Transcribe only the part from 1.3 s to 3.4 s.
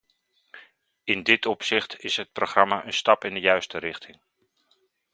opzicht is het programma een stap in de